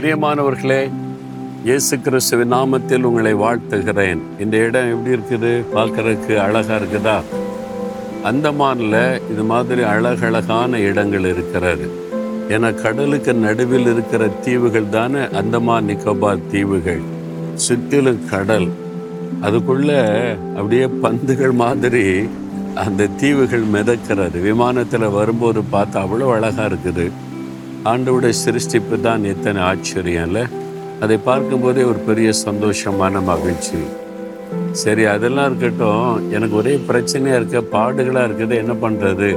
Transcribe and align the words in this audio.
பிரியமானவர்களே 0.00 0.90
இயேசு 1.64 2.00
கிறிஸ்துவின் 2.00 2.52
நாமத்தில் 2.52 3.02
உங்களை 3.02 3.34
வாழ்த்துகிறேன். 3.34 4.18
இந்த 4.40 4.56
இடம் 4.56 4.90
எப்படி 4.90 5.16
இருக்குது? 5.16 5.64
பார்க்கறதுக்கு 5.74 6.36
அழகா 6.36 6.76
இருக்குதா? 6.76 7.22
அந்தமான்ல 8.24 9.20
இது 9.30 9.42
மாதிரி 9.42 9.82
அழகழகான 9.82 10.78
இடங்கள் 10.78 11.24
இருக்கிறது. 11.24 11.90
ஏன்னா 12.48 12.82
கடலுக்கு 12.82 13.34
நடுவில் 13.34 13.86
இருக்கிற 13.86 14.28
தீவுகள் 14.28 14.88
தானே 14.88 15.18
அந்தமான் 15.18 15.88
நிக்கோபார் 15.88 16.46
தீவுகள். 16.50 17.00
சுற்றிலும் 17.54 18.28
கடல். 18.30 18.68
அதுக்குள்ள 19.42 19.90
அப்படியே 20.56 20.86
பந்துகள் 20.86 21.52
மாதிரி 21.52 22.28
அந்த 22.74 23.06
தீவுகள் 23.06 23.64
மிதக்கிறது. 23.72 24.42
விமானத்தில் 24.42 25.10
வரும்போது 25.10 25.60
பார்த்தா 25.60 26.06
அவ்வளோ 26.06 26.32
அழகாக 26.32 26.74
இருக்குது. 26.74 27.10
ஆண்டவுடைய 27.88 28.32
சிருஷ்டிப்பு 28.44 29.00
தான் 29.00 29.22
எத்தனை 29.24 29.60
ஆச்சரியம் 29.62 30.26
இல்லை? 30.26 30.42
அதை 31.00 31.16
பார்க்கும்போதே 31.28 31.82
ஒரு 31.82 31.98
பெரிய 32.08 32.32
சந்தோஷமான 32.46 33.22
மகிழ்ச்சி. 33.30 33.78
சரி 34.72 35.04
அதெல்லாம் 35.04 35.46
இருக்கட்டும். 35.50 36.28
எனக்கு 36.36 36.56
ஒரே 36.56 36.74
பிரச்சனையாக 36.88 37.38
இருக்க 37.40 37.60
பாடுகளாக 37.76 38.26
இருக்குது 38.28 38.54
என்ன 38.62 38.72
பண்ணுறது 38.82 39.30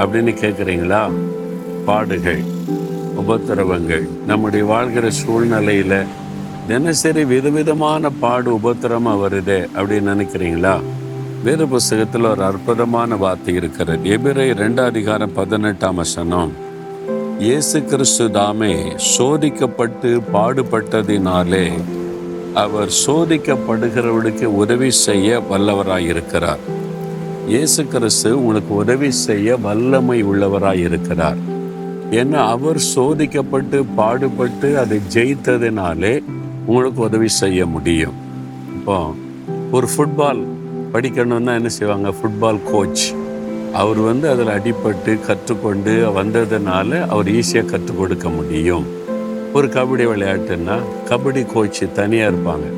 அப்படின்னு 0.00 0.34
கேட்குறீங்களா 0.42 1.00
பாடுகள் 1.88 2.42
உபத்திரவங்கள். 3.22 4.06
நம்முடைய 4.26 4.64
வாழ்கிற 4.64 5.10
சூழ்நிலையில் 5.10 5.98
தினசரி 6.68 7.24
விதவிதமான 7.24 8.10
பாடு 8.10 8.52
உபத்திரமாக 8.58 9.20
வருதே 9.24 9.60
அப்படின்னு 9.76 10.14
நினைக்கிறீங்களா? 10.14 10.76
வேத 11.44 11.64
புஸ்தகத்தில் 11.66 12.32
ஒரு 12.34 12.44
அற்புதமான 12.44 13.16
வார்த்தை 13.16 13.54
இருக்கிறது. 13.54 14.04
எபிரை 14.16 14.48
ரெண்டாம் 14.62 14.84
அதிகாரம் 14.84 15.32
பதினெட்டாம் 15.32 15.94
வசனம். 15.94 16.52
இயேசு 17.44 17.78
கிறிஸ்து 17.88 18.30
தாமே 18.36 18.74
சோதிக்கப்பட்டு 19.06 20.10
பாடுபட்டதினாலே 20.34 21.66
அவர் 22.62 22.90
சோதிக்கப்படுகிறவர்களுக்கு 23.06 24.46
உதவி 24.60 24.90
செய்ய 24.90 25.40
வல்லவராயிருக்கிறார். 25.50 26.62
இயேசு 27.48 27.84
கிறிஸ்து 27.86 28.30
உங்களுக்கு 28.38 28.72
உதவி 28.74 29.10
செய்ய 29.10 29.56
வல்லமை 29.66 30.18
உள்ளவராயிருக்கிறார். 30.30 31.42
ஏன்னா 32.20 32.40
அவர் 32.54 32.80
சோதிக்கப்பட்டு 32.94 33.84
பாடுபட்டு 34.00 34.70
அதை 34.84 35.00
ஜெயித்ததினாலே 35.16 36.14
உங்களுக்கு 36.66 37.02
உதவி 37.08 37.28
செய்ய 37.42 37.66
முடியும். 37.66 38.16
இப்போ 38.76 38.98
ஒரு 39.72 39.88
ஃபுட்பால் 39.96 40.42
படிக்கணும்னா 40.92 41.54
என்ன 41.60 41.68
செய்வாங்க? 41.78 42.10
ஃபுட்பால் 42.18 42.66
கோச் 42.72 43.06
அவர் 43.80 44.00
வந்து 44.08 44.26
அதில் 44.32 44.50
அடிபட்டு 44.56 45.12
கற்றுக்கொண்டு 45.28 45.94
வந்ததுனால 46.18 47.00
அவர் 47.12 47.28
ஈஸியாக 47.38 47.70
கற்றுக் 47.72 47.98
கொடுக்க 48.00 48.28
முடியும். 48.36 48.86
ஒரு 49.56 49.66
கபடி 49.76 50.04
விளையாட்டுன்னா 50.10 50.76
கபடி 51.10 51.42
கோச்சு 51.54 51.86
தனியாக 51.98 52.30
இருப்பாங்க. 52.30 52.68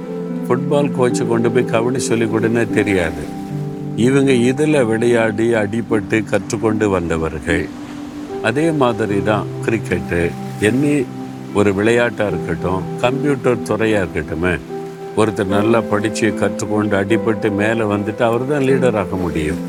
ஃபுட்பால் 0.46 0.90
கோச்சு 0.98 1.22
கொண்டு 1.32 1.48
போய் 1.55 1.70
கபடி 1.74 2.00
சொல்லி 2.08 2.27
கொடுன்னே 2.32 2.64
தெரியாது. 2.78 3.22
இவங்க 4.06 4.32
இதில் 4.50 4.80
விளையாடி 4.90 5.46
அடிபட்டு 5.62 6.18
கற்றுக்கொண்டு 6.32 6.88
வந்தவர்கள். 6.96 7.64
அதே 8.48 8.66
மாதிரி 8.83 9.18
தான் 9.30 9.48
கிரிக்கெட்டு 9.64 10.20
என்ன 10.68 10.92
ஒரு 11.58 11.70
விளையாட்டாக 11.78 12.30
இருக்கட்டும் 12.33 12.84
கம்ப்யூட்டர் 13.05 13.64
துறையாக 13.70 14.05
இருக்கட்டுமே 14.05 14.55
ஒருத்தர் 15.20 15.55
நல்லா 15.56 15.78
படித்து 15.90 16.28
கற்றுக்கொண்டு 16.42 16.94
அடிபட்டு 17.02 17.48
மேலே 17.62 17.84
வந்துட்டு 17.94 18.22
அவர் 18.30 18.50
தான் 18.52 18.66
லீடர் 18.68 18.98
ஆக 19.02 19.16
முடியும். 19.24 19.62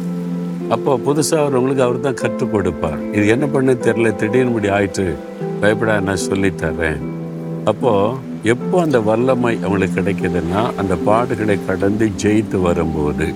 அப்போ 0.74 0.92
புதுசாக 1.06 1.44
வரவங்களுக்கு 1.44 1.84
அவர் 1.86 2.00
தான் 2.00 2.20
கற்றுக் 2.22 2.52
கொடுப்பார். 2.52 3.00
இது 3.16 3.26
என்ன 3.28 3.46
பண்ண 3.48 3.74
தெரில 3.86 4.10
திடீர்னு 4.16 4.52
இப்படி 4.52 4.70
ஆயிட்டு 4.70 5.06
பயப்படா 5.62 5.96
நான் 6.00 6.26
சொல்லித்தரேன் 6.26 7.02
அப்போது 7.66 8.18
எப்போ 8.54 8.76
அந்த 8.82 9.00
வல்லமை 9.00 9.54
அவங்களுக்கு 9.62 9.98
கிடைக்குதுன்னா 10.00 10.62
அந்த 10.78 10.94
பாடுகளை 11.08 11.58
கடந்து 11.66 12.06
ஜெயித்து 12.24 12.60
வரும்போது 12.60 13.28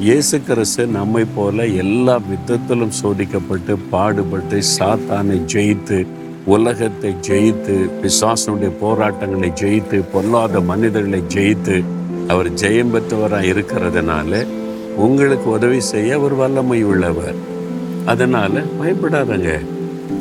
இயேசு 0.00 0.36
கிறிஸ்து 0.40 0.82
நம்மை 0.88 1.22
போல 1.36 1.64
எல்லா 1.84 2.16
விதத்திலும் 2.26 2.96
சோதிக்கப்பட்டு 3.00 3.74
பாடுபட்டு 3.90 4.58
சாத்தானை 4.74 5.38
ஜெயித்து 5.54 5.98
உலகத்தை 6.46 7.10
ஜெயித்து 7.28 7.74
பிசாசனுடைய 8.02 8.72
போராட்டங்களை 8.80 9.50
ஜெயித்து 9.62 9.98
பொல்லாத 10.12 10.60
மனிதர்களை 10.70 11.22
ஜெயித்து 11.34 11.76
அவர் 12.30 12.48
ஜெயம் 12.54 12.92
பெற்றவராக 12.94 13.50
இருக்கிறதுனால 13.50 14.30
உங்களுக்கு 15.06 15.50
உதவி 15.50 15.80
செய்ய 15.80 16.20
ஒரு 16.20 16.36
வல்லமை 16.36 16.82
உள்ளவர். 16.82 17.36
அதனால் 18.04 18.58
பயப்படாதங்க. 18.80 19.50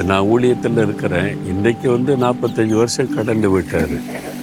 நான் 0.06 0.28
ஊழியத்தில் 0.34 0.82
இருக்கிறேன். 0.84 1.30
இன்றைக்கு 1.46 1.92
வந்து 1.92 2.16
நாற்பத்தஞ்சு 2.16 2.74
வருஷம் 2.74 3.14
கடந்து 3.14 3.50
விட்டார். 3.50 3.96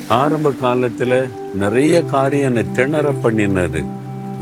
ஆரம்ப 0.09 0.50
காலத்தில் 0.50 1.28
நிறைய 1.55 2.03
காரியம் 2.03 2.49
என்னை 2.49 2.65
திணற 2.73 3.12
பண்ணினது. 3.23 3.84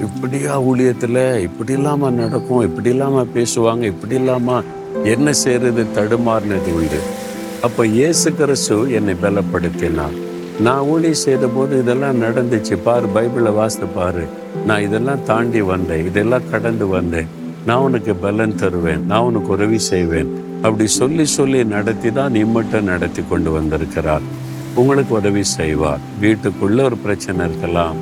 இப்படியா 0.00 0.60
ஊழியத்தில் 0.62 1.41
இப்படி 1.41 1.72
இல்லாமல் 1.72 2.12
நடக்கும் 2.12 2.62
இப்படி 2.62 2.88
இல்லாமல் 2.88 3.32
பேசுவாங்க 3.34 3.82
இப்படி 3.82 4.14
இல்லாமல் 4.14 4.64
என்ன 5.04 5.32
செய்கிறது 5.32 5.84
தடுமாறினது 5.97 6.72
உண்டு. 6.81 7.00
அப்போ 7.62 7.86
இயேசு 7.86 8.34
கிறிஸ்து 8.34 8.92
என்னை 8.92 9.14
பலப்படுத்தினார். 9.22 10.16
நான் 10.62 10.81
ஊழிய 10.81 11.11
செய்த 11.11 11.47
போது 11.47 11.78
இதெல்லாம் 11.78 12.23
நடந்துச்சு. 12.23 12.78
பாரு 12.84 13.06
பைபிளை 13.15 13.55
வாசித்து 13.55 13.87
பாரு. 13.87 14.25
நான் 14.67 14.83
இதெல்லாம் 14.83 15.23
தாண்டி 15.23 15.61
வந்தேன். 15.61 16.06
இதெல்லாம் 16.06 16.50
கடந்து 16.50 16.87
வந்தேன். 16.87 17.27
நான் 17.67 17.78
உனக்கு 17.78 18.15
பலன் 18.15 18.55
தருவேன். 18.55 19.06
நான் 19.06 19.21
உனக்கு 19.21 19.49
உதவி 19.49 19.78
செய்வேன். 19.78 20.45
அப்படி 20.62 20.87
சொல்லி 20.87 21.25
சொல்லி 21.25 21.65
நடத்தி 21.65 22.12
தான் 22.12 22.33
நிம்மட்டம் 22.33 22.84
நடத்தி 22.84 23.23
கொண்டு 23.28 23.53
வந்திருக்கிறார். 23.53 24.21
உங்களுக்கு 24.75 25.15
உதவி 25.15 25.45
செய்வார். 25.45 25.99
வீட்டுக்குள்ள 26.21 26.83
ஒரு 26.83 26.97
பிரச்சனை 26.97 27.47
இருக்கலாம். 27.47 27.97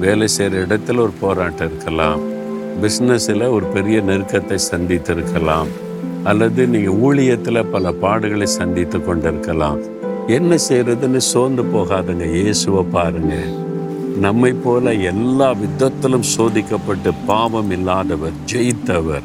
வேலை 0.00 0.28
செய்கிற 0.28 0.66
இடத்துல 0.66 0.96
ஒரு 0.96 1.12
போராட்டம் 1.20 1.66
இருக்கலாம். 1.66 2.20
பிஸ்னஸில் 2.82 3.50
ஒரு 3.50 3.66
பெரிய 3.66 4.00
நெருக்கத்தை 4.00 4.58
சந்தித்திருக்கலாம். 4.70 5.66
அல்லது 6.24 6.66
நீங்கள் 6.66 6.94
ஊழியத்தில் 6.94 7.64
பல 7.72 7.92
பாடுகளை 8.02 8.42
சந்தித்து 8.42 9.04
கொண்டிருக்கலாம். 9.04 9.78
என்ன 10.26 10.56
செய்யறதுன்னு 10.68 11.16
சோர்ந்து 11.16 11.62
போகாதுங்க. 11.62 12.32
இயேசுவை 12.32 12.82
பாருங்க. 12.82 13.34
நம்மை 14.18 14.52
போல 14.52 14.92
எல்லா 14.92 15.52
விதத்திலும் 15.52 16.22
சோதிக்கப்பட்டு 16.36 17.12
பாவம் 17.26 17.70
இல்லாதவர் 17.70 18.32
ஜெயித்தவர். 18.52 19.22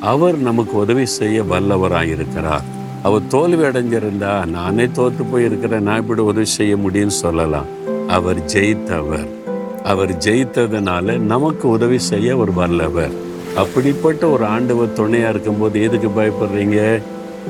அவர் 0.00 0.38
நமக்கு 0.38 0.76
உதவி 0.76 1.06
செய்ய 1.06 1.42
வல்லவராயிருக்கிறார் 1.42 2.62
அவர் 3.02 3.26
தோல்வி 3.26 3.64
அடைஞ்சிருந்தா 3.64 4.46
நானே 4.46 4.86
தோற்று 4.86 5.24
போயிருக்கிறேன். 5.24 5.80
நான் 5.80 6.00
இப்படி 6.00 6.20
உதவி 6.20 6.44
செய்ய 6.44 6.76
முடியும்னு 6.76 7.06
சொல்லலாம். 7.06 7.64
அவர் 8.08 8.38
ஜெயித்தவர். 8.38 9.28
அவர் 9.82 10.12
ஜெயித்ததுனால 10.12 11.18
நமக்கு 11.18 11.68
உதவி 11.68 11.98
செய்ய 11.98 12.36
ஒரு 12.36 12.52
வல்லவர். 12.52 13.10
அப்படிப்பட்ட 13.56 14.26
ஒரு 14.28 14.44
ஆண்டவர் 14.44 14.92
துணையா 14.96 15.28
இருக்கும்போது 15.28 15.82
எதுக்கு 15.82 16.08
பயப்படுறீங்க? 16.08 17.02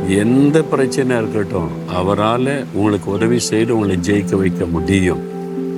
எந்த 0.09 0.65
பிரச்சனையாக 0.73 1.19
இருக்கட்டும் 1.19 1.69
அவரால் 1.87 2.65
உங்களுக்கு 2.73 3.11
உதவி 3.11 3.39
செய்து 3.39 3.75
உங்களை 3.75 3.97
ஜெயிக்க 3.97 4.37
வைக்க 4.37 4.65
முடியும். 4.65 5.23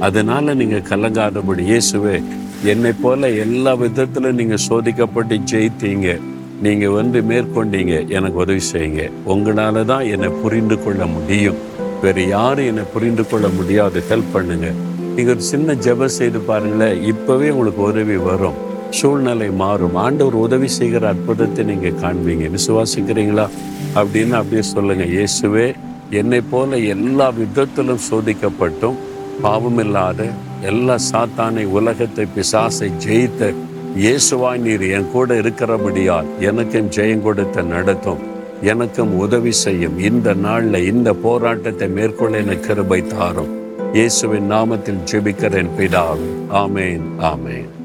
அதனால் 0.00 0.56
நீங்கள் 0.56 0.88
கலங்காதபடி 0.90 1.62
இயேசுவே 1.72 2.22
என்னை 2.64 2.92
போல 3.02 3.30
எல்லா 3.30 3.74
விதத்திலும் 3.74 4.34
நீங்கள் 4.34 4.64
சோதிக்கப்பட்டு 4.68 5.40
ஜெயித்தீங்க. 5.52 6.18
நீங்கள் 6.62 6.88
வந்து 6.88 7.20
மேற்கொண்டீங்க. 7.20 8.08
எனக்கு 8.08 8.38
உதவி 8.38 8.60
செய்யுங்க. 8.72 9.10
உங்களால் 9.24 9.84
தான் 9.84 10.04
என்னை 10.04 10.28
புரிந்து 10.42 10.82
கொள்ள 10.82 11.06
முடியும். 11.06 11.56
வேறு 12.02 12.28
யாரும் 12.28 12.66
என்னை 12.66 12.84
புரிந்து 12.92 13.28
கொள்ள 13.28 13.48
முடியாது. 13.48 14.02
ஹெல்ப் 14.10 14.32
பண்ணுங்க. 14.32 14.72
நீங்கள் 15.16 15.34
ஒரு 15.34 15.42
சின்ன 15.42 15.74
ஜெபம் 15.74 16.16
செய்து 16.20 16.38
பாருங்களேன் 16.38 17.14
இப்போவே 17.14 17.50
உங்களுக்கு 17.50 17.82
உதவி 17.82 18.16
வரும். 18.16 18.65
சூழ்நிலை 18.98 19.50
மாறும். 19.62 19.96
ஆண்டவர் 20.04 20.34
உதவி 20.34 20.68
செய்கிற 20.78 21.08
அற்புதத்தை 21.08 21.64
நீங்கள் 21.64 22.00
காண்பீங்க. 22.02 22.46
விசுவாசிக்கிறீங்களா 22.56 23.46
அப்படின்னு 24.00 24.34
அப்படியே 24.40 24.64
சொல்லுங்க. 24.74 25.04
இயேசுவே 25.16 25.66
என்னை 26.20 26.40
போல 26.50 26.78
எல்லா 26.94 27.28
விதத்திலும் 27.38 28.02
சோதிக்கப்பட்டும் 28.08 28.98
பாவமில்லாத 29.44 30.28
எல்லா 30.70 30.96
சாத்தானை 31.10 31.64
உலகத்தை 31.78 32.26
பிசாசை 32.36 32.88
ஜெயித்த 33.06 33.52
இயேசுவாய் 34.04 34.62
நீர் 34.64 34.84
என் 34.96 35.10
கூட 35.12 35.36
இருக்கிறபடியால் 35.42 36.26
எனக்கும் 36.48 36.90
ஜெயம் 36.96 37.22
கொடுத்த 37.26 37.62
நடத்தும். 37.62 38.22
எனக்கும் 38.72 39.12
உதவி 39.24 39.52
செய்யும். 39.52 39.96
இந்த 40.08 40.34
நாளில் 40.34 40.86
இந்த 40.92 41.12
போராட்டத்தை 41.24 41.88
மேற்கொள்ள 41.88 42.38
எனக்கு 42.38 42.66
கிருபை 42.66 43.00
தாரும். 43.14 43.54
இயேசுவின் 43.92 44.50
நாமத்தில் 44.54 45.04
ஜெபிக்கிறேன் 45.12 45.72
பிதாவே. 45.78 46.28
ஆமேன் 46.62 47.06
ஆமேன். 47.32 47.75